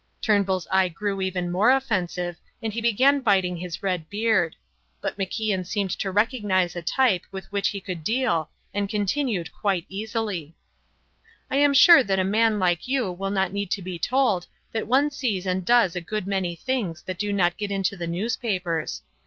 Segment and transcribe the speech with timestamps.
[0.19, 4.55] Turnbull's eye grew even more offensive, and he began biting his red beard;
[4.99, 9.85] but MacIan seemed to recognize a type with which he could deal and continued quite
[9.89, 10.55] easily:
[11.51, 14.87] "I am sure that a man like you will not need to be told that
[14.87, 19.03] one sees and does a good many things that do not get into the newspapers.